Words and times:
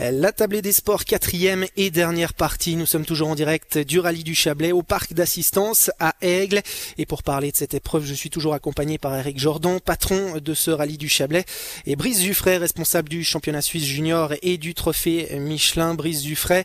La 0.00 0.30
tablée 0.30 0.62
des 0.62 0.72
sports, 0.72 1.04
quatrième 1.04 1.66
et 1.76 1.90
dernière 1.90 2.32
partie. 2.32 2.76
Nous 2.76 2.86
sommes 2.86 3.04
toujours 3.04 3.30
en 3.30 3.34
direct 3.34 3.78
du 3.78 3.98
rallye 3.98 4.22
du 4.22 4.36
Chablais 4.36 4.70
au 4.70 4.84
parc 4.84 5.12
d'assistance 5.12 5.90
à 5.98 6.14
Aigle. 6.20 6.62
Et 6.98 7.04
pour 7.04 7.24
parler 7.24 7.50
de 7.50 7.56
cette 7.56 7.74
épreuve, 7.74 8.04
je 8.04 8.14
suis 8.14 8.30
toujours 8.30 8.54
accompagné 8.54 8.96
par 8.96 9.16
Eric 9.16 9.40
Jordan, 9.40 9.80
patron 9.80 10.38
de 10.38 10.54
ce 10.54 10.70
rallye 10.70 10.98
du 10.98 11.08
Chablais, 11.08 11.44
et 11.84 11.96
Brice 11.96 12.20
Dufray, 12.20 12.58
responsable 12.58 13.08
du 13.08 13.24
championnat 13.24 13.60
suisse 13.60 13.86
junior 13.86 14.34
et 14.42 14.56
du 14.56 14.72
trophée 14.72 15.36
Michelin. 15.40 15.94
Brice 15.94 16.22
Dufray, 16.22 16.64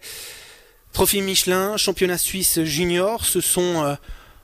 trophée 0.91 1.21
Michelin, 1.21 1.75
championnat 1.75 2.19
suisse 2.19 2.63
junior, 2.63 3.25
ce 3.25 3.41
sont... 3.41 3.83
Euh, 3.83 3.95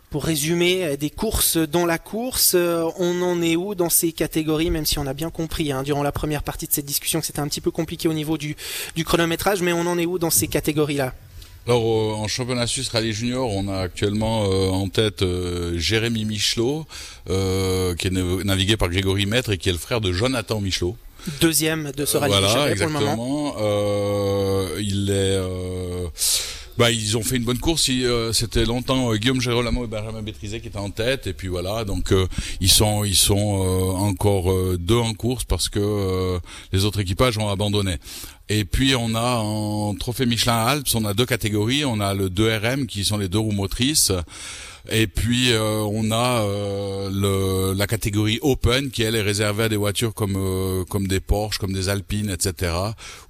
pour 0.10 0.23
résumer, 0.23 0.86
euh, 0.86 0.98
des 0.98 1.10
courses 1.10 1.57
dans 1.57 1.86
la 1.86 1.98
course, 1.98 2.54
euh, 2.55 2.84
on 2.98 3.21
en 3.21 3.41
est 3.41 3.55
où 3.55 3.76
dans 3.76 3.89
ces 3.89 4.12
catégories, 4.12 4.71
même 4.71 4.86
si 4.86 5.00
on 5.00 5.08
a 5.08 5.14
bien 5.14 5.30
compris 5.30 5.71
hein, 5.71 5.84
durant 5.84 6.04
la 6.04 6.12
première 6.12 6.44
partie 6.44 6.68
de 6.68 6.73
cette 6.73 6.86
discussion 6.86 7.20
que 7.20 7.26
c'était 7.26 7.40
un 7.40 7.48
petit 7.48 7.62
peu 7.62 7.72
compliqué 7.72 8.08
au 8.08 8.13
niveau 8.13 8.38
du, 8.38 8.55
chronométrage, 9.04 9.62
mais 9.62 9.73
on 9.73 9.82
en 9.82 9.98
est 9.98 10.05
où 10.05 10.20
dans 10.20 10.30
ces 10.30 10.48
catégories-là 10.48 11.13
alors 11.68 11.84
en 11.84 12.27
championnat 12.27 12.66
suisse 12.66 12.90
rallye 12.90 13.13
junior, 13.13 13.48
on 13.48 13.68
a 13.68 13.77
actuellement 13.82 14.45
euh, 14.45 14.70
en 14.70 14.88
tête 14.90 15.23
Jérémy 15.76 16.26
Michelot, 16.26 16.88
qui 17.27 18.07
est 18.07 18.12
navigué 18.44 18.76
par 18.76 18.90
Grégory 18.90 19.27
Maître 19.27 19.52
et 19.52 19.57
qui 19.60 19.70
est 19.70 19.73
le 19.73 19.77
frère 19.77 20.02
de 20.02 20.12
Jonathan 20.12 20.62
Michelot. 20.62 20.98
Deuxième 21.41 21.91
de 21.91 22.05
ce 22.05 22.18
rallye 22.18 22.34
voilà, 22.34 22.76
pour 22.76 22.88
le 22.88 22.91
moment. 22.91 23.55
il 24.80 25.12
est 25.12 25.38
bah, 26.80 26.92
ils 26.92 27.18
ont 27.18 27.24
fait 27.24 27.36
une 27.36 27.44
bonne 27.44 27.60
course. 27.60 27.90
Euh, 27.90 28.32
c'était 28.32 28.64
longtemps 28.64 29.12
euh, 29.12 29.18
Guillaume 29.18 29.42
Gérolamo 29.42 29.84
et 29.84 29.88
Benjamin 29.88 30.22
Bétrizet 30.22 30.62
qui 30.62 30.70
étaient 30.70 30.78
en 30.78 30.92
tête. 30.92 31.28
Et 31.28 31.34
puis 31.34 31.50
voilà, 31.50 31.84
donc 31.84 32.14
euh, 32.14 32.26
ils 32.62 32.72
sont 32.72 33.04
ils 33.04 33.18
sont 33.18 33.36
encore 33.36 34.54
deux 34.78 34.98
en 34.98 35.14
course 35.14 35.44
parce 35.44 35.68
que 35.68 36.40
les 36.72 36.86
autres 36.86 37.02
équipages 37.02 37.38
ont 37.38 37.50
abandonné. 37.50 37.98
Et 38.49 38.66
puis 38.66 38.95
on 38.95 39.13
a 39.13 39.37
en 39.37 39.93
trophée 39.96 40.26
Michelin 40.26 40.57
Alps, 40.65 40.96
on 40.96 41.05
a 41.05 41.13
deux 41.13 41.26
catégories. 41.26 41.85
On 41.85 41.99
a 41.99 42.13
le 42.13 42.29
2RM 42.29 42.87
qui 42.87 43.05
sont 43.05 43.18
les 43.18 43.27
deux 43.27 43.40
roues 43.40 43.51
motrices. 43.51 44.12
Et 44.91 45.07
puis 45.07 45.51
euh, 45.51 45.82
on 45.82 46.12
a 46.12 46.41
euh, 46.41 47.09
le, 47.12 47.77
la 47.77 47.85
catégorie 47.85 48.40
Open 48.41 48.90
qui 48.90 49.04
elle 49.04 49.15
est 49.15 49.21
réservée 49.21 49.65
à 49.65 49.70
des 49.70 49.76
voitures 49.76 50.13
comme 50.13 50.35
euh, 50.37 50.84
comme 50.85 51.07
des 51.07 51.20
Porsche, 51.20 51.59
comme 51.59 51.74
des 51.74 51.90
Alpines, 51.90 52.29
etc. 52.29 52.74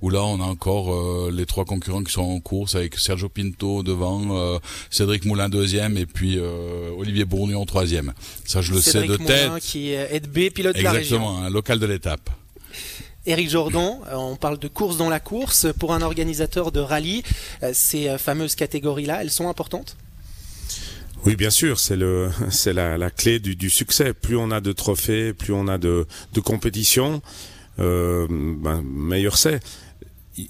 Où 0.01 0.09
là 0.09 0.23
on 0.23 0.39
a 0.41 0.45
encore 0.45 1.31
les 1.31 1.45
trois 1.45 1.65
concurrents 1.65 2.03
qui 2.03 2.13
sont 2.13 2.21
en 2.21 2.39
course 2.39 2.75
avec 2.75 2.97
Sergio 2.97 3.29
Pinto 3.29 3.83
devant, 3.83 4.59
Cédric 4.89 5.25
Moulin 5.25 5.49
deuxième 5.49 5.97
et 5.97 6.05
puis 6.05 6.39
Olivier 6.97 7.25
Bourgnon 7.25 7.65
troisième. 7.65 8.13
Ça 8.45 8.61
je 8.61 8.73
le 8.73 8.81
sais 8.81 9.05
de 9.05 9.17
tête. 9.17 9.51
qui 9.59 9.91
est 9.91 10.27
B 10.27 10.51
pilote 10.53 10.77
de 10.77 10.81
la 10.81 10.91
région. 10.91 11.17
Exactement, 11.17 11.43
un 11.43 11.49
local 11.49 11.79
de 11.79 11.85
l'étape. 11.85 12.29
Eric 13.29 13.47
Jordan, 13.47 13.99
on 14.11 14.35
parle 14.35 14.57
de 14.57 14.67
course 14.67 14.97
dans 14.97 15.07
la 15.07 15.19
course. 15.19 15.67
Pour 15.77 15.93
un 15.93 16.01
organisateur 16.01 16.71
de 16.71 16.79
rallye, 16.79 17.21
ces 17.73 18.17
fameuses 18.17 18.55
catégories-là, 18.55 19.21
elles 19.21 19.29
sont 19.29 19.49
importantes? 19.49 19.95
Oui, 21.25 21.35
bien 21.35 21.51
sûr, 21.51 21.79
c'est 21.79 21.95
la, 22.73 23.11
clé 23.11 23.39
du, 23.39 23.69
succès. 23.69 24.13
Plus 24.13 24.35
on 24.35 24.49
a 24.49 24.61
de 24.61 24.71
trophées, 24.71 25.33
plus 25.33 25.53
on 25.53 25.67
a 25.67 25.77
de, 25.77 26.07
de 26.33 26.39
compétitions, 26.39 27.21
euh, 27.79 28.25
ben, 28.29 28.81
meilleur 28.81 29.37
c'est. 29.37 29.59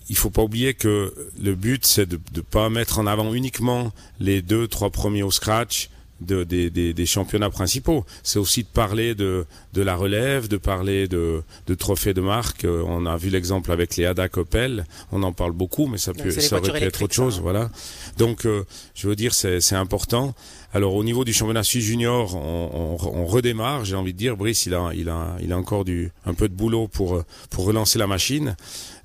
Il 0.08 0.16
faut 0.16 0.30
pas 0.30 0.44
oublier 0.44 0.74
que 0.76 1.14
le 1.42 1.56
but, 1.56 1.86
c'est 1.86 2.06
de 2.06 2.20
ne 2.36 2.42
pas 2.42 2.70
mettre 2.70 3.00
en 3.00 3.08
avant 3.08 3.34
uniquement 3.34 3.92
les 4.22 4.42
deux, 4.42 4.68
trois 4.68 4.92
premiers 4.92 5.24
au 5.24 5.32
scratch, 5.32 5.90
de, 6.22 6.44
des, 6.44 6.70
des, 6.70 6.94
des, 6.94 7.06
championnats 7.06 7.50
principaux. 7.50 8.06
C'est 8.24 8.40
aussi 8.40 8.64
de 8.64 8.68
parler 8.68 9.16
de, 9.16 9.46
de 9.74 9.82
la 9.82 9.96
relève, 9.96 10.48
de 10.48 10.58
parler 10.58 11.08
de, 11.08 11.42
de 11.68 11.74
trophées 11.76 12.14
de 12.14 12.22
marque. 12.22 12.66
Euh, 12.66 12.84
on 12.86 13.06
a 13.06 13.18
vu 13.18 13.30
l'exemple 13.30 13.72
avec 13.72 13.96
les 13.96 14.06
Ada 14.06 14.30
Coppel. 14.30 14.86
On 15.12 15.24
en 15.24 15.32
parle 15.32 15.54
beaucoup, 15.54 15.88
mais 15.88 15.98
ça, 15.98 16.14
peut, 16.14 16.32
ça 16.32 16.58
aurait 16.58 16.80
pu 16.80 16.86
être 16.86 17.04
autre 17.04 17.16
chose. 17.16 17.38
Hein. 17.38 17.42
Voilà. 17.44 17.70
Donc, 18.18 18.46
euh, 18.46 18.64
je 18.96 19.08
veux 19.08 19.16
dire, 19.16 19.34
c'est 19.34 19.76
important. 19.76 20.34
Alors, 20.72 20.94
au 20.94 21.04
niveau 21.04 21.26
du 21.26 21.34
championnat 21.34 21.64
suisse 21.64 21.86
junior, 21.86 22.36
on, 22.36 22.98
on, 23.02 23.22
on 23.22 23.26
redémarre. 23.26 23.86
J'ai 23.86 23.96
envie 23.96 24.14
de 24.14 24.18
dire, 24.18 24.38
Brice, 24.38 24.66
il 24.66 24.76
a, 24.76 24.92
il 24.94 25.10
a, 25.10 25.36
il 25.42 25.52
a 25.52 25.58
encore 25.58 25.84
du, 25.84 26.12
un 26.26 26.34
peu 26.34 26.48
de 26.48 26.54
boulot 26.54 26.88
pour, 26.88 27.24
pour 27.50 27.66
relancer 27.66 27.98
la 27.98 28.08
machine. 28.08 28.56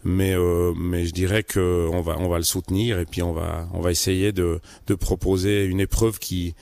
Mais, 0.04 0.34
euh, 0.34 0.74
mais 0.76 1.06
je 1.06 1.12
dirais 1.12 1.42
que 1.42 1.88
on 1.90 2.02
va, 2.02 2.16
on 2.18 2.28
va 2.28 2.36
le 2.36 2.44
soutenir 2.44 2.98
et 2.98 3.06
puis 3.06 3.22
on 3.22 3.32
va, 3.32 3.66
on 3.72 3.80
va 3.80 3.90
essayer 3.90 4.32
de, 4.32 4.60
de 4.86 4.94
proposer 4.94 5.64
une 5.64 5.80
épreuve 5.80 6.18
qui, 6.18 6.54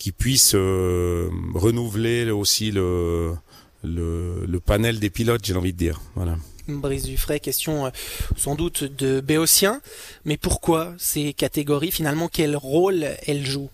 qui 0.00 0.12
puisse 0.12 0.54
euh, 0.54 1.28
renouveler 1.54 2.30
aussi 2.30 2.70
le, 2.70 3.34
le, 3.84 4.58
panel 4.58 4.98
des 4.98 5.10
pilotes, 5.10 5.44
j'ai 5.44 5.54
envie 5.54 5.74
de 5.74 5.78
dire. 5.78 6.00
Voilà. 6.16 6.36
Brice 6.68 7.04
Dufray, 7.04 7.38
question 7.38 7.86
euh, 7.86 7.90
sans 8.34 8.54
doute 8.54 8.84
de 8.84 9.20
Béotien, 9.20 9.82
mais 10.24 10.38
pourquoi 10.38 10.94
ces 10.98 11.34
catégories 11.34 11.90
finalement, 11.90 12.28
quel 12.28 12.56
rôle 12.56 13.06
elles 13.26 13.44
jouent? 13.44 13.70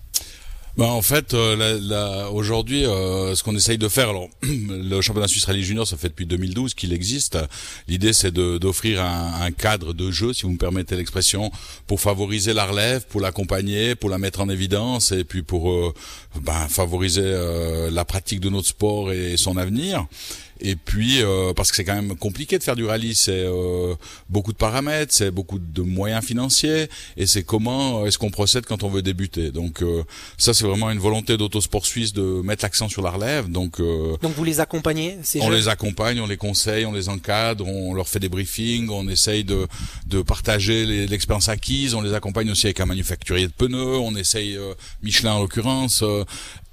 Bah 0.76 0.86
en 0.88 1.00
fait, 1.00 1.32
euh, 1.32 2.28
aujourd'hui, 2.28 2.84
euh, 2.84 3.34
ce 3.34 3.42
qu'on 3.42 3.56
essaye 3.56 3.78
de 3.78 3.88
faire, 3.88 4.10
alors 4.10 4.28
le 4.42 5.00
championnat 5.00 5.26
suisse 5.26 5.46
rallye 5.46 5.64
junior, 5.64 5.86
ça 5.86 5.96
fait 5.96 6.08
depuis 6.08 6.26
2012 6.26 6.74
qu'il 6.74 6.92
existe. 6.92 7.38
L'idée, 7.88 8.12
c'est 8.12 8.30
d'offrir 8.30 9.02
un, 9.02 9.40
un, 9.40 9.50
cadre 9.52 9.94
de 9.94 10.10
jeu, 10.10 10.34
si 10.34 10.42
vous 10.42 10.50
me 10.50 10.58
permettez 10.58 10.94
l'expression, 10.96 11.50
pour 11.86 12.02
favoriser 12.02 12.52
la 12.52 12.66
relève, 12.66 13.06
pour 13.06 13.22
l'accompagner, 13.22 13.94
pour 13.94 14.10
la 14.10 14.18
mettre 14.18 14.40
en 14.40 14.50
évidence, 14.50 15.12
et 15.12 15.24
puis 15.24 15.42
pour 15.42 15.70
euh, 15.70 15.94
ben, 16.42 16.68
favoriser 16.68 17.22
euh, 17.24 17.90
la 17.90 18.04
pratique 18.04 18.40
de 18.40 18.50
notre 18.50 18.68
sport 18.68 19.12
et 19.12 19.38
son 19.38 19.56
avenir. 19.56 20.06
Et 20.60 20.76
puis 20.76 21.22
euh, 21.22 21.52
parce 21.54 21.70
que 21.70 21.76
c'est 21.76 21.84
quand 21.84 21.94
même 21.94 22.16
compliqué 22.16 22.58
de 22.58 22.62
faire 22.62 22.76
du 22.76 22.84
rallye, 22.84 23.14
c'est 23.14 23.44
euh, 23.44 23.94
beaucoup 24.28 24.52
de 24.52 24.56
paramètres, 24.56 25.12
c'est 25.12 25.30
beaucoup 25.30 25.58
de 25.58 25.82
moyens 25.82 26.24
financiers, 26.24 26.88
et 27.16 27.26
c'est 27.26 27.42
comment 27.42 28.06
est-ce 28.06 28.18
qu'on 28.18 28.30
procède 28.30 28.64
quand 28.64 28.82
on 28.82 28.88
veut 28.88 29.02
débuter. 29.02 29.50
Donc 29.50 29.82
euh, 29.82 30.02
ça 30.38 30.54
c'est 30.54 30.64
vraiment 30.64 30.90
une 30.90 30.98
volonté 30.98 31.36
d'Autosport 31.36 31.84
Suisse 31.84 32.12
de 32.12 32.22
mettre 32.42 32.64
l'accent 32.64 32.88
sur 32.88 33.02
la 33.02 33.10
relève. 33.10 33.48
Donc 33.50 33.80
donc 33.80 34.32
vous 34.32 34.44
les 34.44 34.60
accompagnez 34.60 35.18
ces 35.22 35.40
On 35.42 35.50
les 35.50 35.68
accompagne, 35.68 36.20
on 36.20 36.26
les 36.26 36.36
conseille, 36.36 36.86
on 36.86 36.92
les 36.92 37.08
encadre, 37.08 37.66
on 37.66 37.94
leur 37.94 38.08
fait 38.08 38.20
des 38.20 38.28
briefings, 38.28 38.88
on 38.90 39.08
essaye 39.08 39.44
de 39.44 39.66
de 40.06 40.22
partager 40.22 41.06
l'expérience 41.06 41.48
acquise, 41.48 41.94
on 41.94 42.00
les 42.00 42.14
accompagne 42.14 42.50
aussi 42.50 42.66
avec 42.66 42.80
un 42.80 42.86
manufacturier 42.86 43.46
de 43.46 43.52
pneus, 43.52 43.98
on 43.98 44.16
essaye 44.16 44.58
Michelin 45.02 45.34
en 45.34 45.40
l'occurrence 45.40 46.02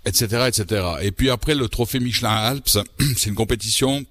Et 0.06 1.12
puis 1.12 1.30
après, 1.30 1.56
le 1.56 1.68
trophée 1.68 2.00
Michelin 2.00 2.30
Alps, 2.30 2.78
c'est 3.18 3.30
une 3.30 3.36
compétition 3.36 4.06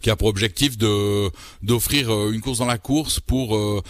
qui 0.00 0.10
a 0.10 0.16
pour 0.16 0.28
objectif 0.28 0.78
de 0.78 1.30
d'offrir 1.62 2.10
euh, 2.10 2.32
une 2.32 2.40
course 2.40 2.58
dans 2.58 2.66
la 2.66 2.78
course 2.78 3.20
pour 3.20 3.56
euh, 3.56 3.82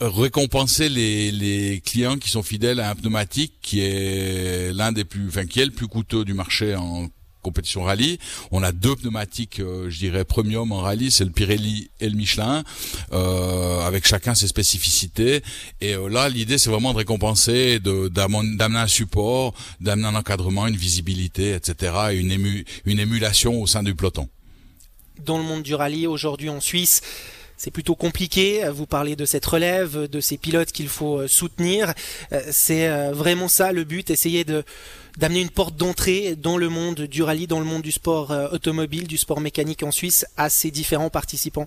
récompenser 0.00 0.88
les, 0.88 1.30
les 1.30 1.80
clients 1.80 2.18
qui 2.18 2.30
sont 2.30 2.42
fidèles 2.42 2.80
à 2.80 2.90
un 2.90 2.94
pneumatique 2.94 3.54
qui 3.62 3.80
est 3.80 4.72
l'un 4.74 4.92
des 4.92 5.04
plus, 5.04 5.28
enfin 5.28 5.46
qui 5.46 5.60
est 5.60 5.66
le 5.66 5.70
plus 5.70 5.86
coûteux 5.86 6.24
du 6.24 6.34
marché 6.34 6.74
en 6.74 7.08
compétition 7.40 7.82
rallye. 7.82 8.18
On 8.50 8.62
a 8.62 8.72
deux 8.72 8.96
pneumatiques, 8.96 9.60
euh, 9.60 9.90
je 9.90 9.98
dirais 9.98 10.24
premium 10.24 10.72
en 10.72 10.80
rallye, 10.80 11.10
c'est 11.10 11.24
le 11.24 11.30
Pirelli 11.30 11.90
et 12.00 12.08
le 12.08 12.16
Michelin, 12.16 12.64
euh, 13.12 13.80
avec 13.80 14.06
chacun 14.06 14.34
ses 14.34 14.48
spécificités. 14.48 15.42
Et 15.80 15.94
euh, 15.94 16.08
là, 16.08 16.28
l'idée, 16.28 16.58
c'est 16.58 16.70
vraiment 16.70 16.92
de 16.92 16.98
récompenser, 16.98 17.80
d'amener 17.80 18.78
un 18.78 18.86
support, 18.86 19.54
d'amener 19.80 20.06
un 20.06 20.14
encadrement, 20.14 20.66
une 20.66 20.76
visibilité, 20.76 21.54
etc., 21.54 21.92
et 22.12 22.16
une, 22.16 22.30
ému, 22.30 22.64
une 22.84 22.98
émulation 22.98 23.60
au 23.60 23.66
sein 23.66 23.82
du 23.82 23.94
peloton. 23.94 24.28
Dans 25.24 25.38
le 25.38 25.44
monde 25.44 25.62
du 25.62 25.74
rallye 25.74 26.06
aujourd'hui 26.06 26.48
en 26.48 26.60
Suisse, 26.60 27.02
c'est 27.56 27.70
plutôt 27.70 27.94
compliqué. 27.94 28.64
Vous 28.72 28.86
parlez 28.86 29.16
de 29.16 29.26
cette 29.26 29.44
relève, 29.44 30.08
de 30.08 30.20
ces 30.20 30.38
pilotes 30.38 30.72
qu'il 30.72 30.88
faut 30.88 31.28
soutenir. 31.28 31.92
C'est 32.50 32.88
vraiment 33.12 33.48
ça 33.48 33.72
le 33.72 33.84
but, 33.84 34.08
essayer 34.08 34.44
de 34.44 34.64
d'amener 35.18 35.40
une 35.40 35.50
porte 35.50 35.76
d'entrée 35.76 36.36
dans 36.36 36.56
le 36.56 36.68
monde 36.68 37.00
du 37.02 37.22
rallye, 37.22 37.46
dans 37.46 37.58
le 37.58 37.64
monde 37.64 37.82
du 37.82 37.92
sport 37.92 38.30
euh, 38.30 38.48
automobile, 38.52 39.06
du 39.06 39.16
sport 39.16 39.40
mécanique 39.40 39.82
en 39.82 39.90
Suisse 39.90 40.26
à 40.36 40.48
ces 40.50 40.70
différents 40.70 41.10
participants 41.10 41.66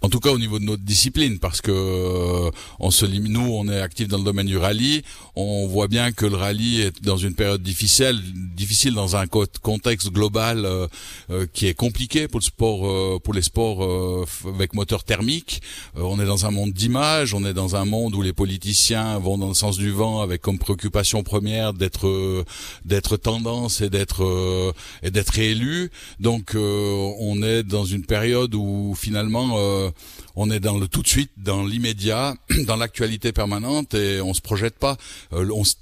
En 0.00 0.08
tout 0.08 0.20
cas 0.20 0.30
au 0.30 0.38
niveau 0.38 0.58
de 0.58 0.64
notre 0.64 0.82
discipline, 0.82 1.38
parce 1.38 1.60
que 1.60 1.70
euh, 1.70 2.50
on 2.78 2.90
se 2.90 3.06
limite, 3.06 3.32
nous 3.32 3.40
on 3.52 3.68
est 3.68 3.80
actifs 3.80 4.08
dans 4.08 4.18
le 4.18 4.24
domaine 4.24 4.46
du 4.46 4.56
rallye, 4.56 5.02
on 5.36 5.66
voit 5.66 5.88
bien 5.88 6.12
que 6.12 6.26
le 6.26 6.36
rallye 6.36 6.82
est 6.82 7.02
dans 7.02 7.16
une 7.16 7.34
période 7.34 7.62
difficile, 7.62 8.20
difficile 8.54 8.94
dans 8.94 9.16
un 9.16 9.26
contexte 9.26 10.10
global 10.10 10.64
euh, 10.64 11.46
qui 11.52 11.66
est 11.66 11.74
compliqué 11.74 12.28
pour 12.28 12.40
le 12.40 12.44
sport, 12.44 13.20
pour 13.22 13.34
les 13.34 13.42
sports 13.42 14.26
avec 14.46 14.74
moteur 14.74 15.04
thermique. 15.04 15.62
on 15.96 16.20
est 16.20 16.26
dans 16.26 16.46
un 16.46 16.50
monde 16.50 16.72
d'image, 16.72 17.34
on 17.34 17.44
est 17.44 17.54
dans 17.54 17.76
un 17.76 17.84
monde 17.84 18.14
où 18.14 18.22
les 18.22 18.32
politiciens 18.32 19.18
vont 19.18 19.38
dans 19.38 19.48
le 19.48 19.54
sens 19.54 19.76
du 19.78 19.90
vent 19.90 20.20
avec 20.20 20.42
comme 20.42 20.58
préoccupation 20.58 21.22
première 21.22 21.72
d'être 21.72 22.44
d'être 22.84 23.16
tendance 23.16 23.80
et 23.80 23.90
d'être 23.90 24.24
euh, 24.24 24.72
et 25.02 25.10
d'être 25.10 25.38
élu. 25.38 25.90
Donc 26.20 26.54
euh, 26.54 27.12
on 27.20 27.42
est 27.42 27.62
dans 27.62 27.84
une 27.84 28.04
période 28.04 28.54
où 28.54 28.94
finalement 28.96 29.54
euh, 29.58 29.90
on 30.36 30.50
est 30.50 30.60
dans 30.60 30.78
le 30.78 30.88
tout 30.88 31.02
de 31.02 31.08
suite, 31.08 31.30
dans 31.36 31.64
l'immédiat, 31.64 32.34
dans 32.66 32.76
l'actualité 32.76 33.32
permanente 33.32 33.94
et 33.94 34.20
on 34.20 34.34
se 34.34 34.40
projette 34.40 34.78
pas. 34.78 34.96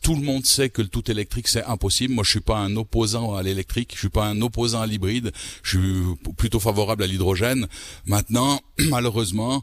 tout 0.03 0.15
le 0.15 0.23
monde 0.23 0.45
sait 0.47 0.71
que 0.71 0.83
le 0.83 0.89
tout 0.89 1.11
électrique 1.11 1.49
c'est 1.49 1.65
impossible. 1.65 2.15
Moi 2.15 2.25
je 2.25 2.31
suis 2.31 2.41
pas 2.41 2.59
un 2.59 2.77
opposant 2.77 3.35
à 3.35 3.43
l'électrique, 3.43 3.93
je 3.95 3.99
suis 4.01 4.09
pas 4.09 4.27
un 4.27 4.41
opposant 4.43 4.81
à 4.81 4.87
l'hybride, 4.87 5.33
je 5.63 5.79
suis 5.79 6.33
plutôt 6.37 6.61
favorable 6.61 7.03
à 7.03 7.07
l'hydrogène. 7.07 7.67
Maintenant, 8.07 8.61
malheureusement, 8.79 9.63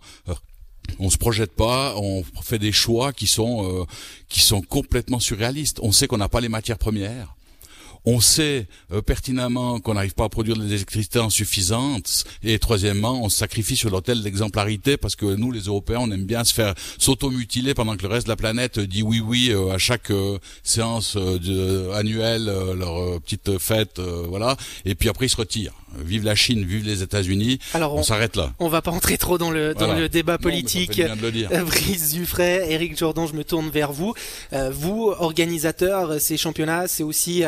on 0.99 1.09
se 1.09 1.17
projette 1.17 1.53
pas, 1.53 1.95
on 1.97 2.23
fait 2.41 2.59
des 2.59 2.71
choix 2.71 3.13
qui 3.13 3.27
sont 3.27 3.81
euh, 3.81 3.85
qui 4.29 4.41
sont 4.41 4.61
complètement 4.61 5.19
surréalistes. 5.19 5.79
On 5.81 5.91
sait 5.91 6.07
qu'on 6.07 6.17
n'a 6.17 6.29
pas 6.29 6.41
les 6.41 6.49
matières 6.49 6.77
premières. 6.77 7.35
On 8.05 8.19
sait 8.19 8.67
euh, 8.91 9.01
pertinemment 9.01 9.79
qu'on 9.79 9.93
n'arrive 9.93 10.13
pas 10.13 10.25
à 10.25 10.29
produire 10.29 10.57
des 10.57 10.73
électricités 10.73 11.19
en 11.19 11.29
suffisance. 11.29 12.25
Et 12.43 12.59
troisièmement, 12.59 13.23
on 13.23 13.29
se 13.29 13.37
sacrifie 13.37 13.77
sur 13.77 13.89
l'hôtel 13.89 14.21
d'exemplarité 14.23 14.97
parce 14.97 15.15
que 15.15 15.25
nous, 15.25 15.51
les 15.51 15.61
Européens, 15.61 15.99
on 16.01 16.11
aime 16.11 16.25
bien 16.25 16.43
se 16.43 16.53
faire 16.53 16.73
s'automutiler 16.97 17.73
pendant 17.73 17.95
que 17.95 18.01
le 18.01 18.09
reste 18.09 18.27
de 18.27 18.31
la 18.31 18.35
planète 18.35 18.77
dit 18.79 19.03
oui, 19.03 19.21
oui 19.21 19.51
euh, 19.51 19.71
à 19.71 19.77
chaque 19.77 20.11
euh, 20.11 20.37
séance 20.63 21.17
annuelle, 21.93 22.45
leur 22.77 23.21
petite 23.21 23.57
fête, 23.57 23.99
voilà. 23.99 24.57
Et 24.85 24.95
puis 24.95 25.09
après, 25.09 25.27
ils 25.27 25.29
se 25.29 25.37
retirent. 25.37 25.73
Vive 25.97 26.25
la 26.25 26.35
Chine, 26.35 26.65
vive 26.65 26.85
les 26.85 27.03
États-Unis. 27.03 27.59
Alors 27.73 27.95
on, 27.95 28.03
s'arrête 28.03 28.35
là. 28.35 28.51
On 28.59 28.67
va 28.67 28.81
pas 28.81 28.91
entrer 28.91 29.17
trop 29.17 29.37
dans 29.37 29.51
le 29.51 29.73
dans 29.73 29.93
le 29.93 30.09
débat 30.09 30.37
politique. 30.37 30.99
Non, 30.99 31.63
Brice 31.65 32.13
Dufray, 32.13 32.71
Eric 32.71 32.97
Jordan, 32.97 33.27
je 33.27 33.33
me 33.33 33.43
tourne 33.43 33.69
vers 33.69 33.93
vous. 33.93 34.13
vous, 34.51 35.13
organisateurs, 35.17 36.19
ces 36.19 36.37
championnats, 36.37 36.87
c'est 36.87 37.03
aussi 37.03 37.43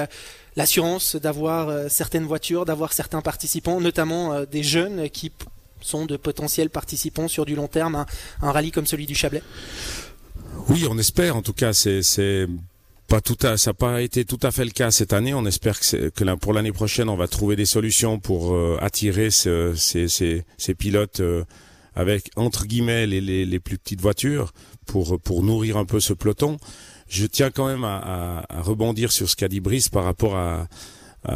l'assurance 0.56 1.16
d'avoir 1.16 1.70
euh, 1.70 1.88
certaines 1.90 2.26
voitures, 2.26 2.66
d'avoir 2.66 2.94
certains 2.94 3.22
participants, 3.22 3.82
notamment 3.82 4.34
euh, 4.34 4.46
des 4.46 4.64
jeunes 4.64 5.10
qui 5.10 5.32
sont 5.82 6.06
de 6.06 6.18
potentiels 6.18 6.70
participants 6.70 7.28
sur 7.28 7.46
du 7.46 7.56
long 7.56 7.68
terme 7.68 7.96
un, 7.96 8.06
un 8.42 8.52
rallye 8.52 8.72
comme 8.72 8.86
celui 8.86 9.06
du 9.06 9.16
Chablais 9.16 9.44
Oui, 10.70 10.86
on 10.90 10.98
espère. 10.98 11.36
En 11.36 11.42
tout 11.42 11.54
cas, 11.54 11.74
c'est 11.74 12.48
pas 13.08 13.22
tout 13.22 13.38
à, 13.44 13.58
ça 13.58 13.70
n'a 13.70 13.74
pas 13.76 14.02
été 14.02 14.26
tout 14.26 14.40
à 14.42 14.52
fait 14.52 14.66
le 14.66 14.72
cas 14.72 14.90
cette 14.90 15.14
année. 15.14 15.34
On 15.34 15.46
espère 15.46 15.80
que, 15.80 16.10
que 16.10 16.36
pour 16.36 16.54
l'année 16.54 16.72
prochaine, 16.72 17.10
on 17.10 17.16
va 17.16 17.28
trouver 17.28 17.56
des 17.56 17.66
solutions 17.66 18.20
pour 18.20 18.56
euh, 18.56 18.80
attirer 18.82 19.30
ces, 19.30 19.74
ces, 19.76 20.08
ces, 20.08 20.76
pilotes 20.76 21.22
avec 21.94 22.32
entre 22.36 22.66
guillemets 22.66 23.06
les, 23.06 23.22
les, 23.22 23.46
les, 23.46 23.60
plus 23.60 23.78
petites 23.78 24.02
voitures 24.02 24.54
pour 24.86 25.20
pour 25.22 25.44
nourrir 25.44 25.78
un 25.78 25.86
peu 25.86 26.00
ce 26.00 26.14
peloton 26.14 26.58
je 27.08 27.26
tiens 27.26 27.52
quand 27.52 27.68
même 27.68 27.84
à, 27.84 28.46
rebondir 28.62 29.12
sur 29.12 29.30
ce 29.30 29.36
qu'a 29.36 29.48
dit 29.48 29.60
Brice 29.60 29.90
par 29.90 30.04
rapport 30.04 30.36
à, 30.36 30.68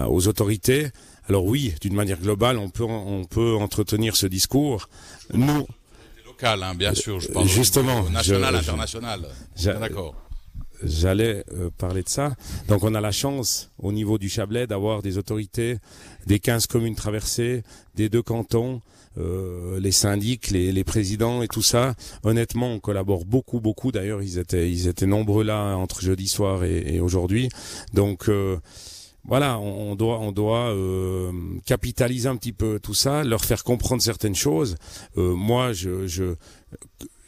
aux 0.10 0.28
autorités. 0.28 0.90
Alors 1.28 1.46
oui, 1.46 1.76
d'une 1.82 1.94
manière 1.94 2.18
globale, 2.20 2.58
on 2.58 2.70
peut 2.70 2.84
on 2.84 3.26
peut 3.26 3.56
entretenir 3.56 4.16
ce 4.16 4.28
discours. 4.28 4.90
Nous 5.34 5.68
local, 6.40 6.64
hein, 6.64 6.76
bien 6.76 6.94
sûr. 6.94 7.20
Je 7.20 7.28
pense 7.28 7.48
justement, 7.48 8.10
national, 8.10 8.56
international. 8.56 9.28
D'accord. 9.64 10.16
J'allais 10.84 11.44
euh, 11.54 11.70
parler 11.78 12.04
de 12.04 12.10
ça. 12.10 12.36
Donc 12.68 12.84
on 12.84 12.96
a 12.96 13.02
la 13.02 13.12
chance 13.12 13.72
au 13.80 13.92
niveau 13.92 14.18
du 14.18 14.30
Chablais 14.30 14.68
d'avoir 14.68 15.02
des 15.02 15.18
autorités 15.18 15.78
des 16.26 16.40
15 16.40 16.68
communes 16.68 16.96
traversées, 16.96 17.64
des 17.96 18.10
deux 18.10 18.22
cantons, 18.22 18.82
euh, 19.18 19.80
les 19.80 19.92
syndics, 19.92 20.52
les, 20.52 20.72
les, 20.72 20.84
présidents 20.84 21.42
et 21.42 21.48
tout 21.48 21.62
ça. 21.62 21.96
Honnêtement, 22.24 22.74
on 22.74 22.80
collabore 22.80 23.26
beaucoup, 23.26 23.60
beaucoup. 23.60 23.92
D'ailleurs, 23.92 24.22
ils 24.22 24.38
étaient, 24.38 24.72
ils 24.72 24.88
étaient 24.88 25.08
nombreux 25.08 25.44
là 25.44 25.76
entre 25.76 26.02
jeudi 26.02 26.28
soir 26.28 26.64
et, 26.64 26.96
et 26.96 27.00
aujourd'hui. 27.00 27.50
Donc 27.94 28.30
euh, 28.30 28.58
voilà, 29.26 29.60
on, 29.60 29.96
doit, 29.96 30.20
on 30.20 30.32
doit 30.32 30.74
euh, 30.74 31.32
capitaliser 31.66 32.28
un 32.28 32.36
petit 32.36 32.54
peu 32.54 32.80
tout 32.82 32.94
ça, 32.94 33.24
leur 33.24 33.46
faire 33.46 33.64
comprendre 33.64 34.02
certaines 34.02 34.36
choses. 34.36 34.76
Euh, 35.18 35.36
moi, 35.36 35.72
je, 35.74 36.08
je 36.08 36.36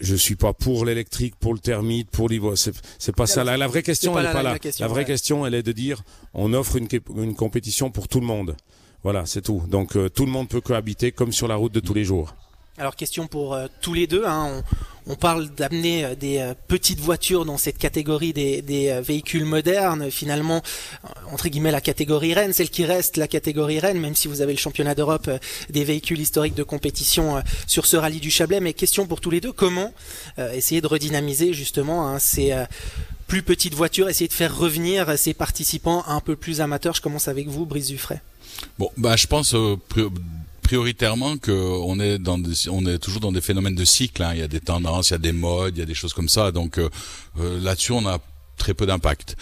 je 0.02 0.16
suis 0.16 0.36
pas 0.36 0.54
pour 0.54 0.86
l'électrique, 0.86 1.36
pour 1.40 1.54
le 1.54 1.60
thermite, 1.60 2.10
pour 2.10 2.28
l'ivre. 2.28 2.56
C'est, 2.56 2.74
c'est 2.98 3.16
pas 3.16 3.28
ça. 3.28 3.44
La, 3.44 3.56
la, 3.58 3.68
vraie 3.68 3.84
question, 3.84 4.18
elle 4.20 4.26
est 4.26 4.32
pas 4.32 4.44
là. 4.44 4.58
La, 4.80 4.88
vraie 4.88 5.06
question, 5.06 5.46
elle 5.46 5.54
est 5.54 5.64
de 5.64 5.72
dire, 5.72 6.04
on 6.34 6.54
offre 6.54 6.76
une, 6.76 6.88
une 7.18 7.36
compétition 7.36 7.92
pour 7.92 8.08
tout 8.08 8.20
le 8.20 8.26
monde. 8.26 8.56
Voilà, 9.04 9.26
c'est 9.26 9.42
tout. 9.42 9.64
Donc 9.68 9.96
euh, 9.96 10.10
tout 10.10 10.26
le 10.26 10.32
monde 10.32 10.48
peut 10.48 10.62
cohabiter 10.62 11.12
comme 11.12 11.32
sur 11.32 11.48
la 11.48 11.56
route 11.56 11.74
de 11.74 11.80
tous 11.80 11.94
les 11.94 12.04
jours. 12.04 12.36
Alors 12.82 12.96
question 12.96 13.28
pour 13.28 13.54
euh, 13.54 13.68
tous 13.80 13.94
les 13.94 14.08
deux. 14.08 14.24
Hein. 14.26 14.64
On, 15.06 15.16
parle 15.16 15.52
d'amener 15.52 16.04
euh, 16.04 16.16
des 16.16 16.52
petites 16.68 17.00
voitures 17.00 17.46
dans 17.46 17.60
cette 17.60 17.78
catégorie 17.78 18.34
des, 18.34 18.64
des 18.64 19.00
véhicules 19.02 19.46
modernes. 19.46 20.10
Finalement, 20.10 20.64
entre 21.32 21.48
guillemets, 21.48 21.70
la 21.70 21.80
catégorie 21.80 22.34
Rennes, 22.34 22.54
celle 22.54 22.72
qui 22.72 22.84
reste 22.84 23.18
la 23.18 23.28
catégorie 23.28 23.80
Rennes, 23.80 24.00
même 24.00 24.16
si 24.16 24.28
vous 24.28 24.42
avez 24.42 24.54
le 24.54 24.58
championnat 24.58 24.96
d'Europe 24.96 25.30
des 25.70 25.84
véhicules 25.84 26.20
historiques 26.20 26.56
de 26.56 26.64
compétition 26.64 27.44
sur 27.68 27.86
ce 27.86 27.98
rallye 27.98 28.20
du 28.20 28.32
Chablais. 28.32 28.62
Mais 28.62 28.74
question 28.74 29.06
pour 29.06 29.22
tous 29.22 29.30
les 29.30 29.42
deux, 29.42 29.52
comment 29.52 29.94
essayer 30.40 30.82
de 30.82 30.88
redynamiser 30.88 31.54
justement 31.54 32.08
hein, 32.08 32.18
ces 32.18 32.52
plus 33.28 33.44
petites 33.44 33.76
voitures, 33.76 34.10
essayer 34.10 34.28
de 34.28 34.34
faire 34.34 34.58
revenir 34.58 35.20
ces 35.20 35.36
participants 35.36 36.04
un 36.08 36.20
peu 36.20 36.36
plus 36.36 36.62
amateurs? 36.62 36.96
Je 36.96 37.02
commence 37.02 37.28
avec 37.28 37.48
vous, 37.48 37.68
Brice 37.68 37.90
Dufray. 37.90 38.22
Bon, 38.78 38.90
bah, 38.98 39.16
je 39.16 39.28
pense 39.28 39.54
euh, 39.54 39.78
prioritairement 40.72 41.36
que 41.36 41.52
on 41.52 42.00
est 42.00 42.18
dans 42.18 42.42
on 42.70 42.86
est 42.86 42.98
toujours 42.98 43.20
dans 43.20 43.34
des 43.34 43.42
phénomènes 43.42 43.76
de 43.76 43.84
cycle. 43.84 44.24
Hein. 44.24 44.32
Il 44.36 44.40
y 44.40 44.42
a 44.42 44.48
des 44.48 44.62
tendances, 44.62 45.10
il 45.10 45.14
y 45.14 45.16
a 45.16 45.18
des 45.30 45.34
modes, 45.34 45.76
il 45.76 45.80
y 45.82 45.84
a 45.84 45.86
des 45.86 45.94
choses 45.94 46.14
comme 46.14 46.30
ça. 46.30 46.54
Donc 46.54 46.78
euh, 46.78 46.90
euh, 47.42 47.60
là-dessus, 47.60 47.92
on 47.92 48.08
a 48.08 48.20
très 48.56 48.74
peu 48.74 48.86
d'impact. 48.86 49.36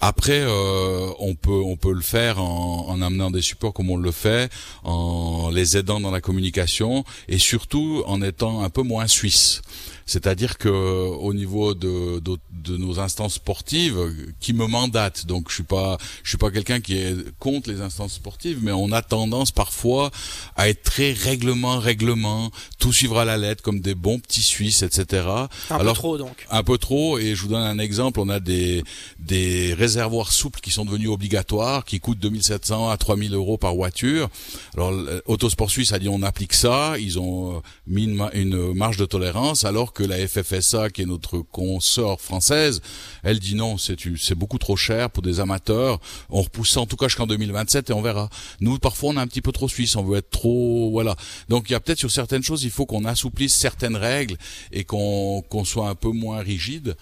Après, 0.00 0.44
on 0.46 1.34
peut 1.34 1.62
on 1.72 1.76
peut 1.76 1.92
le 1.92 2.02
faire 2.02 2.40
en, 2.40 2.88
en, 2.88 3.02
amenant 3.02 3.32
des 3.32 3.42
supports 3.42 3.72
comme 3.72 3.90
on 3.90 3.96
le 3.96 4.12
fait, 4.12 4.52
en 4.84 5.50
les 5.50 5.76
aidant 5.76 5.98
dans 5.98 6.12
la 6.12 6.20
communication 6.20 7.04
et 7.26 7.38
surtout 7.38 8.04
en 8.06 8.22
étant 8.22 8.62
un 8.62 8.70
peu 8.70 8.82
moins 8.82 9.08
suisse. 9.08 9.62
C'est-à-dire 10.06 10.56
que 10.56 10.68
au 10.68 11.34
niveau 11.34 11.74
de, 11.74 12.20
de, 12.20 12.36
de, 12.52 12.76
nos 12.76 13.00
instances 13.00 13.34
sportives, 13.34 13.98
qui 14.38 14.52
me 14.52 14.66
mandatent, 14.66 15.26
donc 15.26 15.48
je 15.48 15.54
suis 15.54 15.62
pas 15.64 15.98
je 16.22 16.28
suis 16.28 16.38
pas 16.38 16.52
quelqu'un 16.52 16.80
qui 16.80 16.96
est 16.96 17.16
contre 17.40 17.70
les 17.70 17.80
instances 17.80 18.14
sportives, 18.14 18.60
mais 18.62 18.70
on 18.70 18.92
a 18.92 19.02
tendance 19.02 19.50
parfois 19.50 20.12
à 20.56 20.68
être 20.68 20.84
très 20.84 21.12
règlement 21.12 21.80
règlement, 21.80 22.52
tout 22.78 22.92
suivre 22.92 23.18
à 23.18 23.24
la 23.24 23.36
lettre 23.36 23.62
comme 23.62 23.80
des 23.80 23.96
bons 23.96 24.20
petits 24.20 24.42
Suisses, 24.42 24.82
etc. 24.82 25.26
Un 25.70 25.78
peu 25.78 25.92
trop 25.92 26.18
donc. 26.18 26.46
Un 26.50 26.62
peu 26.62 26.78
trop. 26.78 27.18
Et 27.18 27.34
je 27.34 27.42
vous 27.42 27.48
donne 27.48 27.62
un 27.62 27.78
exemple. 27.78 28.20
On 28.20 28.28
a 28.28 28.38
des 28.38 28.84
des 29.18 29.74
réservoirs 29.74 30.30
souples 30.30 30.60
qui 30.60 30.70
sont 30.70 30.84
devenus 30.84 31.08
obligatoires, 31.08 31.84
qui 31.84 31.98
coûtent 31.98 32.20
2700 32.20 32.90
à 32.90 32.96
3000 32.96 33.34
euros 33.34 33.58
par 33.58 33.74
voiture. 33.74 34.28
Alors 34.76 34.92
Autosport 35.26 35.70
Suisse 35.70 35.92
a 35.92 35.98
dit 35.98 36.08
on 36.08 36.22
applique 36.22 36.54
ça. 36.54 36.96
Ils 36.98 37.18
ont 37.18 37.60
mis 37.88 38.04
une, 38.04 38.30
une 38.34 38.72
marge 38.72 38.98
de 38.98 39.04
tolérance 39.04 39.64
alors 39.64 39.92
que 39.96 40.04
la 40.04 40.28
FFSA, 40.28 40.90
qui 40.90 41.02
est 41.02 41.06
notre 41.06 41.38
consort 41.38 42.20
française, 42.20 42.82
elle 43.22 43.38
dit 43.38 43.54
non, 43.54 43.78
c'est 43.78 43.96
c'est 44.18 44.34
beaucoup 44.34 44.58
trop 44.58 44.76
cher 44.76 45.08
pour 45.08 45.22
des 45.22 45.40
amateurs. 45.40 46.00
On 46.28 46.42
repousse 46.42 46.76
en 46.76 46.84
tout 46.84 46.96
cas 46.96 47.08
jusqu'en 47.08 47.26
2027 47.26 47.88
et 47.88 47.92
on 47.94 48.02
verra. 48.02 48.28
Nous, 48.60 48.78
parfois, 48.78 49.10
on 49.10 49.16
est 49.16 49.20
un 49.20 49.26
petit 49.26 49.40
peu 49.40 49.52
trop 49.52 49.68
suisse, 49.68 49.96
on 49.96 50.04
veut 50.04 50.18
être 50.18 50.28
trop, 50.28 50.90
voilà. 50.90 51.16
Donc, 51.48 51.70
il 51.70 51.72
y 51.72 51.76
a 51.76 51.80
peut-être 51.80 51.98
sur 51.98 52.10
certaines 52.10 52.42
choses, 52.42 52.62
il 52.64 52.70
faut 52.70 52.84
qu'on 52.84 53.06
assouplisse 53.06 53.54
certaines 53.54 53.96
règles 53.96 54.36
et 54.70 54.84
qu'on 54.84 55.42
qu'on 55.48 55.64
soit 55.64 55.88
un 55.88 55.94
peu 55.94 56.10
moins 56.10 56.40
rigide. 56.40 56.94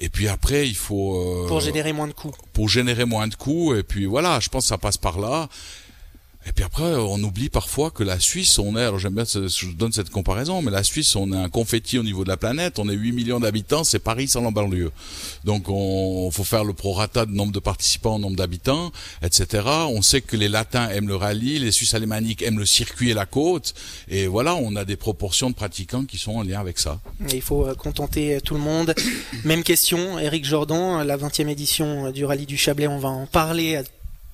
Et 0.00 0.08
puis 0.08 0.26
après, 0.26 0.68
il 0.68 0.74
faut 0.74 1.14
euh, 1.14 1.46
pour 1.46 1.60
générer 1.60 1.92
moins 1.92 2.08
de 2.08 2.12
coûts. 2.12 2.32
Pour 2.52 2.68
générer 2.68 3.04
moins 3.04 3.28
de 3.28 3.36
coûts. 3.36 3.72
Et 3.76 3.84
puis 3.84 4.04
voilà, 4.06 4.40
je 4.40 4.48
pense 4.48 4.64
que 4.64 4.68
ça 4.68 4.78
passe 4.78 4.96
par 4.96 5.20
là. 5.20 5.48
Et 6.46 6.52
puis 6.52 6.64
après, 6.64 6.82
on 6.82 7.22
oublie 7.22 7.48
parfois 7.48 7.90
que 7.90 8.02
la 8.02 8.18
Suisse, 8.18 8.58
on 8.58 8.76
est, 8.76 8.82
alors 8.82 8.98
j'aime 8.98 9.14
bien, 9.14 9.24
je 9.24 9.66
donne 9.76 9.92
cette 9.92 10.10
comparaison, 10.10 10.60
mais 10.60 10.72
la 10.72 10.82
Suisse, 10.82 11.14
on 11.14 11.32
est 11.32 11.36
un 11.36 11.48
confetti 11.48 11.98
au 11.98 12.02
niveau 12.02 12.24
de 12.24 12.28
la 12.28 12.36
planète, 12.36 12.78
on 12.80 12.88
est 12.88 12.94
8 12.94 13.12
millions 13.12 13.40
d'habitants, 13.40 13.84
c'est 13.84 14.00
Paris 14.00 14.28
sans 14.28 14.40
l'embanlieue. 14.40 14.90
Donc 15.44 15.68
on 15.68 16.30
faut 16.32 16.42
faire 16.42 16.64
le 16.64 16.72
prorata 16.72 17.26
de 17.26 17.32
nombre 17.32 17.52
de 17.52 17.60
participants, 17.60 18.18
nombre 18.18 18.36
d'habitants, 18.36 18.90
etc. 19.22 19.64
On 19.88 20.02
sait 20.02 20.20
que 20.20 20.36
les 20.36 20.48
Latins 20.48 20.88
aiment 20.90 21.08
le 21.08 21.16
rallye, 21.16 21.60
les 21.60 21.70
Suisses 21.70 21.94
alémaniques 21.94 22.42
aiment 22.42 22.58
le 22.58 22.66
circuit 22.66 23.10
et 23.10 23.14
la 23.14 23.26
côte, 23.26 23.74
et 24.08 24.26
voilà, 24.26 24.56
on 24.56 24.74
a 24.74 24.84
des 24.84 24.96
proportions 24.96 25.48
de 25.48 25.54
pratiquants 25.54 26.04
qui 26.04 26.18
sont 26.18 26.32
en 26.32 26.42
lien 26.42 26.58
avec 26.58 26.78
ça. 26.78 27.00
il 27.32 27.42
faut 27.42 27.66
euh, 27.66 27.74
contenter 27.74 28.36
euh, 28.36 28.40
tout 28.40 28.54
le 28.54 28.60
monde. 28.60 28.94
Même 29.44 29.62
question, 29.62 30.18
Eric 30.18 30.44
Jordan, 30.44 31.06
la 31.06 31.16
20e 31.16 31.48
édition 31.48 32.10
du 32.10 32.24
rallye 32.24 32.46
du 32.46 32.56
Chablais, 32.56 32.88
on 32.88 32.98
va 32.98 33.10
en 33.10 33.26
parler 33.26 33.82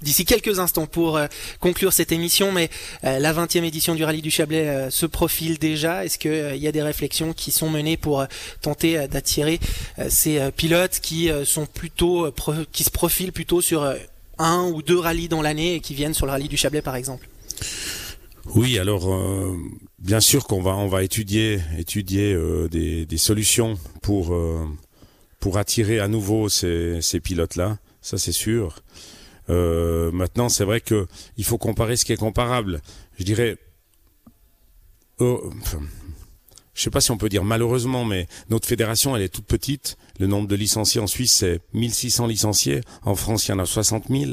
d'ici 0.02 0.24
quelques 0.24 0.58
instants 0.58 0.86
pour 0.86 1.16
euh, 1.16 1.26
conclure 1.60 1.92
cette 1.92 2.12
émission, 2.12 2.52
mais 2.52 2.70
euh, 3.04 3.18
la 3.18 3.32
20e 3.32 3.64
édition 3.64 3.94
du 3.94 4.04
Rallye 4.04 4.22
du 4.22 4.30
Chablais 4.30 4.68
euh, 4.68 4.90
se 4.90 5.06
profile 5.06 5.58
déjà. 5.58 6.04
Est-ce 6.04 6.18
qu'il 6.18 6.56
y 6.56 6.68
a 6.68 6.72
des 6.72 6.82
réflexions 6.82 7.32
qui 7.32 7.50
sont 7.50 7.70
menées 7.70 7.96
pour 7.96 8.24
tenter 8.60 9.08
d'attirer 9.08 9.60
ces 10.08 10.50
pilotes 10.56 11.00
qui 11.00 11.30
sont 11.44 11.66
plutôt 11.66 12.32
qui 12.72 12.84
se 12.84 12.90
profilent 12.90 13.32
plutôt 13.32 13.60
sur 13.60 13.94
un 14.38 14.64
ou 14.64 14.82
deux 14.82 14.98
rallyes 14.98 15.28
dans 15.28 15.42
l'année 15.42 15.74
et 15.74 15.80
qui 15.80 15.94
viennent 15.94 16.14
sur 16.14 16.26
le 16.26 16.32
Rallye 16.32 16.48
du 16.48 16.56
Chablais 16.56 16.82
par 16.82 16.96
exemple? 16.96 17.28
Oui, 18.54 18.78
alors 18.78 19.10
bien 19.98 20.20
sûr 20.20 20.46
qu'on 20.46 20.62
va 20.62 20.72
on 20.76 20.88
va 20.88 21.02
étudier 21.02 21.60
étudier 21.78 22.36
des, 22.70 23.06
des, 23.06 23.18
solutions 23.18 23.78
pour 24.02 24.36
pour 25.40 25.58
attirer 25.58 26.00
à 26.00 26.08
nouveau 26.08 26.48
ces, 26.48 27.00
ces 27.00 27.20
pilotes 27.20 27.56
là. 27.56 27.78
Ça 28.02 28.18
c'est 28.18 28.32
sûr. 28.32 28.82
Euh, 29.50 30.10
maintenant, 30.12 30.48
c'est 30.48 30.64
vrai 30.64 30.80
que 30.80 31.06
il 31.36 31.44
faut 31.44 31.58
comparer 31.58 31.96
ce 31.96 32.04
qui 32.04 32.12
est 32.12 32.16
comparable. 32.16 32.80
Je 33.18 33.24
dirais, 33.24 33.56
oh, 35.18 35.50
je 36.74 36.82
sais 36.82 36.90
pas 36.90 37.00
si 37.00 37.10
on 37.10 37.18
peut 37.18 37.28
dire 37.28 37.44
malheureusement, 37.44 38.04
mais 38.04 38.28
notre 38.50 38.68
fédération, 38.68 39.16
elle 39.16 39.22
est 39.22 39.28
toute 39.28 39.46
petite. 39.46 39.96
Le 40.18 40.26
nombre 40.26 40.48
de 40.48 40.56
licenciés 40.56 41.00
en 41.00 41.06
Suisse, 41.06 41.32
c'est 41.32 41.60
1600 41.72 42.26
licenciés. 42.26 42.80
En 43.02 43.14
France, 43.14 43.48
il 43.48 43.52
y 43.52 43.54
en 43.54 43.58
a 43.58 43.66
60 43.66 44.04
000. 44.08 44.32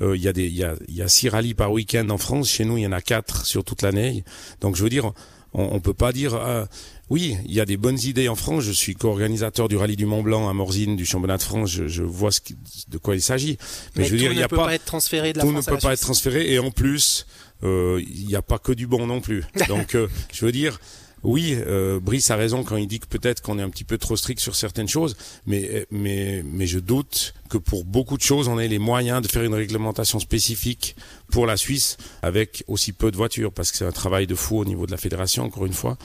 il 0.00 0.20
y 0.20 0.28
a 0.28 0.32
des, 0.32 0.48
y 0.48 0.64
a, 0.64 0.74
y 0.88 1.02
a 1.02 1.08
six 1.08 1.28
rallyes 1.28 1.54
par 1.54 1.72
week-end 1.72 2.08
en 2.10 2.18
France. 2.18 2.48
Chez 2.48 2.64
nous, 2.64 2.76
il 2.76 2.82
y 2.82 2.86
en 2.86 2.92
a 2.92 3.00
quatre 3.00 3.46
sur 3.46 3.64
toute 3.64 3.82
l'année. 3.82 4.24
Donc, 4.60 4.76
je 4.76 4.82
veux 4.82 4.90
dire, 4.90 5.12
on, 5.52 5.68
on 5.72 5.80
peut 5.80 5.94
pas 5.94 6.12
dire. 6.12 6.34
Ah, 6.34 6.66
oui, 7.10 7.36
il 7.44 7.52
y 7.52 7.60
a 7.60 7.66
des 7.66 7.76
bonnes 7.76 7.98
idées 7.98 8.28
en 8.28 8.34
France. 8.34 8.64
Je 8.64 8.72
suis 8.72 8.94
co-organisateur 8.94 9.68
du 9.68 9.76
rallye 9.76 9.96
du 9.96 10.06
Mont 10.06 10.22
Blanc 10.22 10.48
à 10.48 10.52
Morzine, 10.52 10.96
du 10.96 11.04
championnat 11.04 11.36
de 11.36 11.42
France. 11.42 11.70
Je, 11.70 11.86
je 11.86 12.02
vois 12.02 12.30
ce 12.30 12.40
de 12.88 12.98
quoi 12.98 13.14
il 13.14 13.22
s'agit. 13.22 13.58
Mais, 13.96 14.04
je 14.04 14.12
veux 14.12 14.18
dire, 14.18 14.32
il 14.32 14.42
a 14.42 14.48
pas, 14.48 14.56
pas 14.56 14.74
être 14.74 14.84
transféré 14.84 15.32
de 15.32 15.38
la 15.38 15.44
tout 15.44 15.50
France 15.50 15.66
ne 15.66 15.72
peut 15.72 15.78
pas 15.78 15.92
être 15.92 16.00
transféré. 16.00 16.52
Et 16.52 16.58
en 16.58 16.70
plus, 16.70 17.26
euh, 17.62 18.02
il 18.08 18.26
n'y 18.26 18.36
a 18.36 18.42
pas 18.42 18.58
que 18.58 18.72
du 18.72 18.86
bon 18.86 19.06
non 19.06 19.20
plus. 19.20 19.44
Donc, 19.68 19.94
euh, 19.94 20.08
je 20.32 20.46
veux 20.46 20.52
dire, 20.52 20.80
oui, 21.24 21.56
euh, 21.66 21.98
Brice 22.00 22.30
a 22.30 22.36
raison 22.36 22.62
quand 22.64 22.76
il 22.76 22.86
dit 22.86 23.00
que 23.00 23.06
peut-être 23.06 23.40
qu'on 23.40 23.58
est 23.58 23.62
un 23.62 23.70
petit 23.70 23.84
peu 23.84 23.96
trop 23.96 24.14
strict 24.14 24.40
sur 24.40 24.54
certaines 24.54 24.88
choses, 24.88 25.16
mais 25.46 25.86
mais 25.90 26.44
mais 26.44 26.66
je 26.66 26.78
doute 26.78 27.34
que 27.48 27.56
pour 27.56 27.84
beaucoup 27.84 28.16
de 28.18 28.22
choses, 28.22 28.46
on 28.46 28.58
ait 28.58 28.68
les 28.68 28.78
moyens 28.78 29.22
de 29.22 29.28
faire 29.28 29.42
une 29.42 29.54
réglementation 29.54 30.20
spécifique 30.20 30.96
pour 31.30 31.46
la 31.46 31.56
Suisse 31.56 31.96
avec 32.22 32.62
aussi 32.68 32.92
peu 32.92 33.10
de 33.10 33.16
voitures, 33.16 33.52
parce 33.52 33.70
que 33.70 33.78
c'est 33.78 33.86
un 33.86 33.92
travail 33.92 34.26
de 34.26 34.34
fou 34.34 34.58
au 34.58 34.64
niveau 34.66 34.84
de 34.86 34.90
la 34.90 34.98
fédération, 34.98 35.44
encore 35.44 35.64
une 35.64 35.72
fois. 35.72 35.96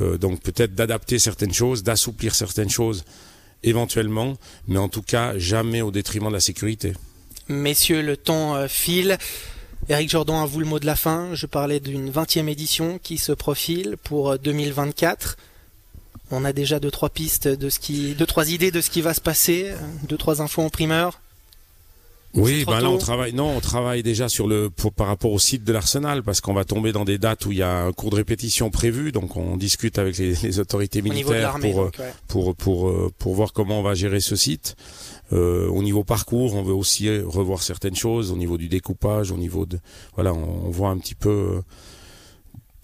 Euh, 0.00 0.18
donc 0.18 0.42
peut-être 0.42 0.74
d'adapter 0.74 1.18
certaines 1.18 1.54
choses, 1.54 1.82
d'assouplir 1.82 2.34
certaines 2.34 2.70
choses 2.70 3.04
éventuellement, 3.62 4.36
mais 4.66 4.78
en 4.78 4.88
tout 4.88 5.02
cas 5.02 5.38
jamais 5.38 5.80
au 5.80 5.90
détriment 5.90 6.28
de 6.28 6.34
la 6.34 6.40
sécurité. 6.40 6.92
Messieurs, 7.48 8.02
le 8.02 8.16
temps 8.16 8.56
euh, 8.56 8.66
file. 8.68 9.18
Eric 9.88 10.10
Jordan, 10.10 10.42
à 10.42 10.46
vous 10.46 10.58
le 10.58 10.66
mot 10.66 10.80
de 10.80 10.86
la 10.86 10.96
fin. 10.96 11.28
Je 11.34 11.46
parlais 11.46 11.78
d'une 11.78 12.10
20e 12.10 12.48
édition 12.48 12.98
qui 13.00 13.18
se 13.18 13.30
profile 13.30 13.96
pour 14.02 14.36
2024. 14.36 15.36
On 16.32 16.44
a 16.44 16.52
déjà 16.52 16.80
deux 16.80 16.90
trois 16.90 17.08
pistes 17.08 17.46
de 17.46 17.70
ce 17.70 18.14
deux 18.14 18.26
trois 18.26 18.50
idées 18.50 18.72
de 18.72 18.80
ce 18.80 18.90
qui 18.90 19.00
va 19.00 19.14
se 19.14 19.20
passer, 19.20 19.72
deux 20.08 20.16
trois 20.16 20.42
infos 20.42 20.62
en 20.62 20.70
primeur. 20.70 21.20
Oui, 22.36 22.64
ben 22.66 22.80
là 22.80 22.90
on 22.90 22.98
travaille. 22.98 23.32
Non, 23.32 23.56
on 23.56 23.60
travaille 23.60 24.02
déjà 24.02 24.28
sur 24.28 24.46
le 24.46 24.68
pour, 24.70 24.92
par 24.92 25.06
rapport 25.06 25.32
au 25.32 25.38
site 25.38 25.64
de 25.64 25.72
l'Arsenal 25.72 26.22
parce 26.22 26.40
qu'on 26.40 26.52
va 26.54 26.64
tomber 26.64 26.92
dans 26.92 27.04
des 27.04 27.18
dates 27.18 27.46
où 27.46 27.52
il 27.52 27.58
y 27.58 27.62
a 27.62 27.84
un 27.84 27.92
cours 27.92 28.10
de 28.10 28.16
répétition 28.16 28.70
prévu. 28.70 29.10
Donc 29.10 29.36
on 29.36 29.56
discute 29.56 29.98
avec 29.98 30.18
les, 30.18 30.34
les 30.34 30.58
autorités 30.60 31.02
militaires 31.02 31.56
pour, 31.60 31.84
donc, 31.84 31.98
ouais. 31.98 32.12
pour, 32.28 32.54
pour 32.54 32.86
pour 32.86 33.12
pour 33.12 33.34
voir 33.34 33.52
comment 33.52 33.80
on 33.80 33.82
va 33.82 33.94
gérer 33.94 34.20
ce 34.20 34.36
site. 34.36 34.76
Euh, 35.32 35.68
au 35.68 35.82
niveau 35.82 36.04
parcours, 36.04 36.54
on 36.54 36.62
veut 36.62 36.74
aussi 36.74 37.08
revoir 37.18 37.62
certaines 37.62 37.96
choses 37.96 38.30
au 38.30 38.36
niveau 38.36 38.58
du 38.58 38.68
découpage, 38.68 39.32
au 39.32 39.36
niveau 39.36 39.66
de 39.66 39.78
voilà, 40.14 40.32
on, 40.32 40.66
on 40.66 40.70
voit 40.70 40.90
un 40.90 40.98
petit 40.98 41.16
peu 41.16 41.30
euh, 41.30 41.60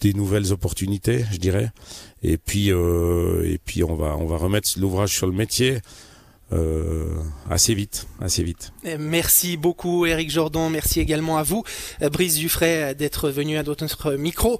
des 0.01 0.13
nouvelles 0.13 0.51
opportunités, 0.51 1.25
je 1.31 1.37
dirais. 1.37 1.71
Et 2.21 2.37
puis 2.37 2.71
euh, 2.71 3.43
et 3.45 3.59
puis 3.63 3.83
on 3.83 3.95
va 3.95 4.17
on 4.17 4.25
va 4.25 4.37
remettre 4.37 4.69
l'ouvrage 4.77 5.15
sur 5.15 5.27
le 5.27 5.33
métier. 5.33 5.77
Euh, 6.53 7.05
assez 7.49 7.73
vite, 7.73 8.07
assez 8.21 8.43
vite. 8.43 8.71
Merci 8.99 9.57
beaucoup 9.57 10.05
Eric 10.05 10.29
Jordan, 10.29 10.69
merci 10.71 10.99
également 10.99 11.37
à 11.37 11.43
vous 11.43 11.63
Brice 12.11 12.35
Dufray 12.35 12.93
d'être 12.95 13.29
venu 13.29 13.57
à 13.57 13.63
notre 13.63 14.13
micro 14.13 14.59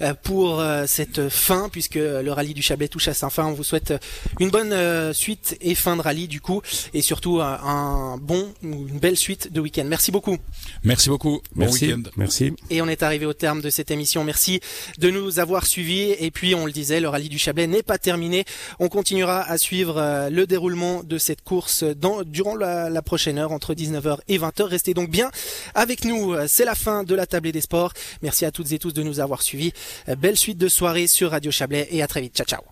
euh, 0.00 0.14
pour 0.22 0.62
cette 0.86 1.28
fin 1.28 1.68
puisque 1.68 1.96
le 1.96 2.30
rallye 2.30 2.54
du 2.54 2.62
Chablais 2.62 2.88
touche 2.88 3.08
à 3.08 3.14
sa 3.14 3.28
fin. 3.28 3.46
On 3.46 3.52
vous 3.52 3.64
souhaite 3.64 3.92
une 4.38 4.50
bonne 4.50 5.12
suite 5.12 5.56
et 5.60 5.74
fin 5.74 5.96
de 5.96 6.02
rallye 6.02 6.28
du 6.28 6.40
coup 6.40 6.62
et 6.94 7.02
surtout 7.02 7.40
un 7.40 8.18
bon 8.20 8.52
une 8.62 8.98
belle 8.98 9.16
suite 9.16 9.52
de 9.52 9.60
week-end. 9.60 9.84
Merci 9.86 10.12
beaucoup. 10.12 10.36
Merci 10.84 11.08
beaucoup. 11.08 11.40
Bon 11.54 11.64
merci. 11.64 11.86
week-end. 11.86 12.02
Merci. 12.16 12.52
Et 12.70 12.82
on 12.82 12.88
est 12.88 13.02
arrivé 13.02 13.26
au 13.26 13.32
terme 13.32 13.60
de 13.60 13.70
cette 13.70 13.90
émission. 13.90 14.22
Merci 14.24 14.60
de 14.98 15.10
nous 15.10 15.40
avoir 15.40 15.66
suivis 15.66 16.12
et 16.18 16.30
puis 16.30 16.54
on 16.54 16.66
le 16.66 16.72
disait, 16.72 17.00
le 17.00 17.08
rallye 17.08 17.28
du 17.28 17.38
Chablais 17.38 17.66
n'est 17.66 17.82
pas 17.82 17.98
terminé. 17.98 18.44
On 18.78 18.88
continuera 18.88 19.42
à 19.42 19.58
suivre 19.58 20.28
le 20.30 20.46
déroulement 20.46 21.02
de 21.02 21.18
cette 21.32 21.42
course 21.44 21.82
dans, 21.82 22.24
durant 22.24 22.54
la, 22.54 23.00
prochaine 23.00 23.38
heure 23.38 23.52
entre 23.52 23.72
19h 23.72 24.18
et 24.28 24.38
20h. 24.38 24.64
Restez 24.64 24.92
donc 24.92 25.08
bien 25.08 25.30
avec 25.74 26.04
nous. 26.04 26.34
C'est 26.46 26.66
la 26.66 26.74
fin 26.74 27.04
de 27.04 27.14
la 27.14 27.24
tablée 27.24 27.52
des 27.52 27.62
sports. 27.62 27.94
Merci 28.20 28.44
à 28.44 28.50
toutes 28.50 28.70
et 28.72 28.78
tous 28.78 28.92
de 28.92 29.02
nous 29.02 29.18
avoir 29.18 29.40
suivis. 29.40 29.72
Belle 30.18 30.36
suite 30.36 30.58
de 30.58 30.68
soirée 30.68 31.06
sur 31.06 31.30
Radio 31.30 31.50
Chablais 31.50 31.88
et 31.90 32.02
à 32.02 32.06
très 32.06 32.20
vite. 32.20 32.36
Ciao 32.36 32.46
ciao. 32.46 32.62